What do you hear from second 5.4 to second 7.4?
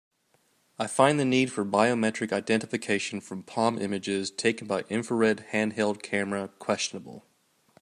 handheld camera questionable.